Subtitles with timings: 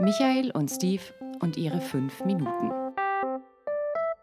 [0.00, 1.02] Michael und Steve
[1.40, 2.70] und ihre fünf Minuten.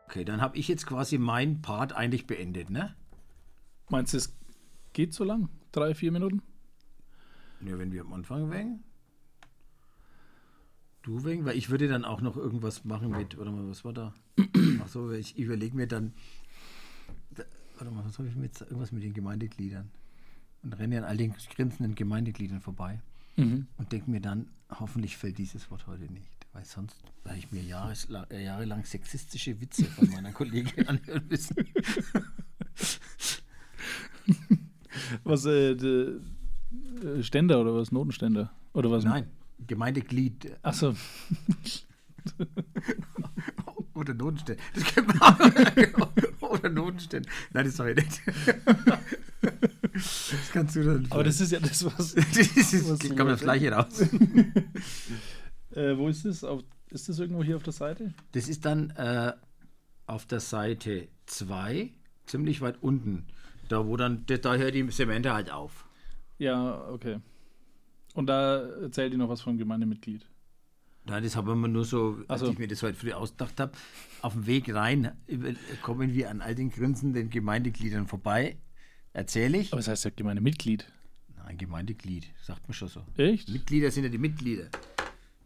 [0.05, 2.93] Okay, dann habe ich jetzt quasi meinen Part eigentlich beendet, ne?
[3.87, 4.35] Meinst du, es
[4.91, 5.47] geht so lang?
[5.71, 6.41] Drei, vier Minuten?
[7.61, 8.83] Ja, wenn wir am Anfang wegen.
[11.03, 13.93] Du wegen, weil ich würde dann auch noch irgendwas machen mit, warte mal, was war
[13.93, 14.13] da?
[14.83, 16.13] Ach so, ich überlege mir dann,
[17.31, 17.43] da,
[17.77, 19.89] warte mal, was habe ich mit, irgendwas mit den Gemeindegliedern?
[20.63, 22.99] Und renne an all den grinsenden Gemeindegliedern vorbei
[23.37, 23.67] Mhm.
[23.77, 24.47] und denke mir dann,
[24.79, 26.27] hoffentlich fällt dieses Wort heute nicht.
[26.53, 31.55] Weil sonst werde ich mir jahresla- äh, jahrelang sexistische Witze von meiner Kollegin anhören müssen.
[35.23, 36.19] Was, äh, de,
[37.03, 37.91] äh, Ständer oder was?
[37.91, 38.51] Notenständer?
[38.73, 39.03] Oder was?
[39.05, 39.27] Nein,
[39.65, 40.95] Gemeindeglied Ach so.
[43.93, 44.59] Oder Notenstellen.
[44.73, 44.83] Das
[45.21, 46.49] auch.
[46.49, 47.25] Oder Notenstellen.
[47.53, 48.21] Nein, das sage ich nicht.
[50.01, 51.07] Das kannst du dann.
[51.09, 52.13] Aber das ist ja das, was.
[52.15, 52.37] das
[52.73, 54.05] ist, kommt das gleiche raus.
[55.73, 56.43] Äh, wo ist das?
[56.43, 58.13] Auf, ist das irgendwo hier auf der Seite?
[58.33, 59.31] Das ist dann äh,
[60.05, 61.91] auf der Seite 2,
[62.25, 63.25] ziemlich weit unten.
[63.69, 65.85] Da, wo dann, da, hört die Semente halt auf.
[66.39, 67.19] Ja, okay.
[68.13, 70.25] Und da erzählt ihr noch was vom Gemeindemitglied.
[71.05, 72.51] Nein, das haben wir nur so, als so.
[72.51, 73.71] ich mir das heute früh ausgedacht habe.
[74.21, 78.57] Auf dem Weg rein über- kommen wir an all den grinsenden Gemeindegliedern vorbei.
[79.13, 79.71] Erzähle ich.
[79.71, 80.85] Aber es heißt ja Gemeindemitglied.
[81.37, 83.03] Nein, Gemeindeglied, sagt man schon so.
[83.17, 83.49] Echt?
[83.49, 84.69] Mitglieder sind ja die Mitglieder.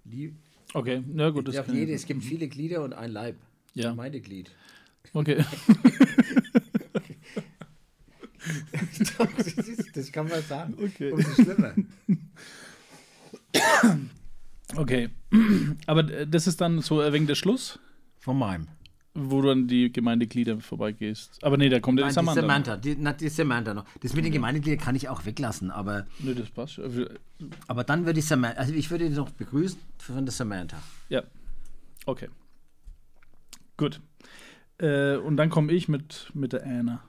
[0.03, 0.35] Die,
[0.73, 1.47] Okay, na gut.
[1.47, 3.38] das Das jede, es gibt viele Glieder und ein Leib.
[3.75, 3.91] Ja.
[3.91, 4.52] Gemeindeglied.
[5.13, 5.38] Okay.
[9.38, 10.73] das, ist, das kann man sagen.
[10.77, 11.11] Okay.
[11.11, 11.73] Umso schlimmer.
[14.75, 15.09] Okay.
[15.86, 17.80] Aber äh, das ist dann so wegen der Schluss,
[18.19, 18.67] Von meinem.
[19.16, 21.44] Wo du an die Gemeindeglieder vorbeigehst.
[21.44, 22.41] Aber nee, da kommt der Nein, die Samantha.
[22.41, 22.77] Samantha.
[22.77, 23.85] Die, na, die Samantha noch.
[24.02, 26.80] Das mit den Gemeindegliedern kann ich auch weglassen, aber, Nee, das passt.
[26.80, 27.05] Also,
[27.67, 30.77] aber dann würde ich Samantha, also ich würde ihn noch begrüßen von der Samantha.
[31.09, 31.23] Ja.
[32.05, 32.30] Okay.
[33.77, 34.02] Gut.
[34.77, 37.02] Äh, und dann komme ich mit, mit der Anna.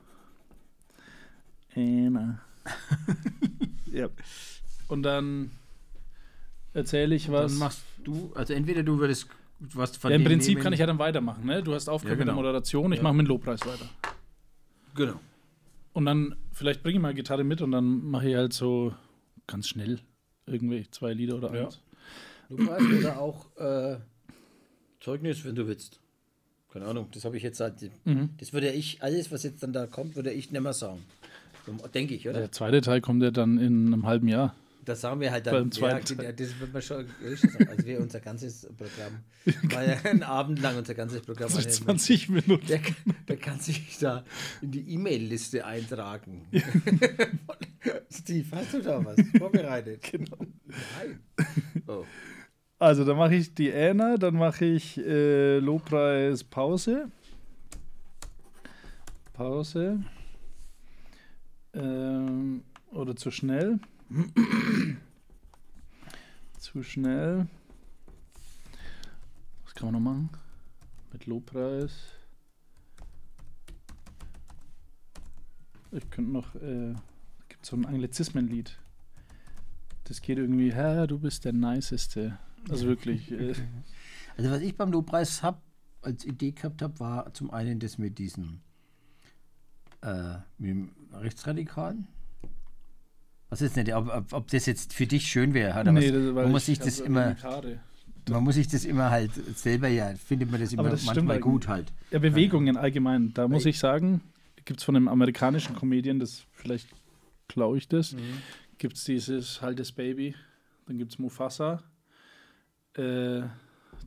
[1.75, 2.41] Anna.
[3.93, 4.09] ja.
[4.89, 5.51] Und dann
[6.73, 7.53] erzähle ich was.
[7.53, 9.29] Dann machst du, also entweder du würdest
[9.59, 11.45] was von ja, Im Prinzip nehmen- kann ich ja dann weitermachen.
[11.47, 11.63] Ne?
[11.63, 12.33] Du hast Aufgabe Ja, genau.
[12.33, 13.03] mit der Moderation, ich Ja.
[13.03, 13.89] mache mit dem Lobpreis weiter.
[14.95, 15.21] Genau.
[15.93, 18.95] Und dann, vielleicht bringe ich mal Gitarre mit und dann mache ich halt so
[19.47, 19.99] ganz schnell
[20.47, 21.65] irgendwie zwei Lieder oder Ja.
[21.65, 21.81] eins.
[22.49, 23.97] Du weißt oder auch äh,
[25.01, 26.01] Zeugnis, wenn du willst.
[26.73, 27.91] Keine Ahnung, das habe ich jetzt halt.
[28.05, 28.31] Mhm.
[28.39, 31.03] Das würde ich, alles, was jetzt dann da kommt, würde ich nicht mehr sagen.
[31.95, 32.39] Denke ich, oder?
[32.39, 34.55] Der zweite Teil kommt ja dann in einem halben Jahr.
[34.87, 35.55] Das sagen wir halt dann.
[35.55, 37.69] Beim zweiten ja, das wird man schon sagen.
[37.69, 39.19] Also wir unser ganzes Programm,
[39.75, 41.53] war ja ein Abend lang unser ganzes Programm.
[41.53, 42.65] war ja- 20 Minuten.
[42.69, 42.81] Der,
[43.29, 44.25] der kann sich da
[44.63, 46.47] in die E-Mail-Liste eintragen.
[48.11, 50.03] Steve, hast du da was vorbereitet?
[50.11, 50.39] Genau.
[50.67, 51.21] Nein.
[51.89, 52.05] Oh.
[52.79, 57.11] Also, dann mache ich die Anna, dann mache ich äh, Lobpreis Pause.
[59.33, 59.99] Pause.
[61.75, 63.81] Ähm, oder zu schnell.
[66.59, 67.47] zu schnell.
[69.65, 70.31] Was kann man noch machen?
[71.13, 71.93] Mit Lobpreis.
[75.93, 76.55] Ich könnte noch.
[76.57, 76.95] Äh,
[77.49, 78.79] gibt so ein Anglizismenlied.
[80.05, 82.39] Das geht irgendwie, Herr, du bist der Niceste.
[82.69, 83.31] Also wirklich.
[83.33, 83.55] Äh,
[84.37, 85.63] Also was ich beim Lobpreis hab,
[86.03, 88.61] als Idee gehabt habe, war zum einen das mit diesem
[90.03, 92.07] äh, mit dem Rechtsradikalen.
[93.49, 96.35] Was jetzt nicht, ob, ob, ob das jetzt für dich schön wäre, oder nee, was?
[96.35, 97.37] man muss ich sich das so immer,
[98.29, 101.69] man muss sich das immer halt selber ja, findet man das immer das manchmal gut
[101.69, 101.93] halt.
[102.11, 103.33] Ja, Bewegungen allgemein.
[103.35, 104.21] Da muss ich sagen,
[104.65, 106.89] gibt es von einem amerikanischen Comedian, das vielleicht
[107.49, 108.17] klaue ich das,
[108.79, 110.35] gibt es dieses Haltes Baby,
[110.87, 111.83] dann gibt es Mufasa,
[112.95, 113.43] äh,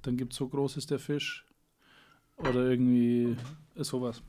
[0.02, 1.46] dann gibt es So groß ist der Fisch
[2.38, 3.36] oder irgendwie
[3.76, 4.22] sowas.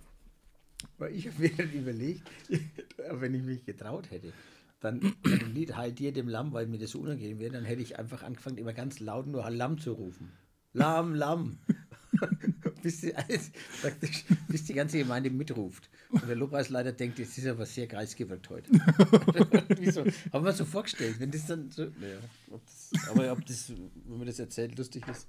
[0.99, 2.31] Weil ich habe mir dann überlegt,
[3.11, 4.33] wenn ich mich getraut hätte,
[4.81, 7.83] dann dem Lied Halt dir dem Lamm, weil mir das so unangenehm wäre, dann hätte
[7.83, 10.33] ich einfach angefangen, immer ganz laut nur Lamm zu rufen.
[10.73, 11.59] Lamm, Lamm.
[12.83, 13.51] bis, die, alles,
[13.81, 15.89] praktisch, bis die ganze Gemeinde mitruft.
[16.11, 18.71] Und der Lobpreisleiter denkt, das ist aber sehr kreisgewirkt heute.
[19.79, 20.05] Wieso?
[20.33, 21.85] Haben wir so vorgestellt, wenn das dann so.
[21.85, 22.19] Naja,
[22.51, 25.29] ob das, aber ob das, wenn man das erzählt, lustig ist,